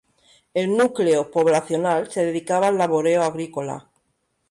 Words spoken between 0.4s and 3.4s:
El núcleo poblacional se dedicaba al laboreo